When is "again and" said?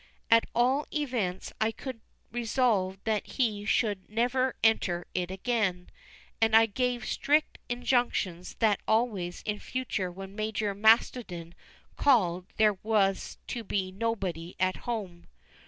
5.29-6.55